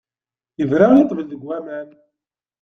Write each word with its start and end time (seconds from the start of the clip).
Ibra 0.63 0.87
i 0.95 1.03
ṭṭbel 1.05 1.25
deg 1.29 1.41
waman. 1.45 1.89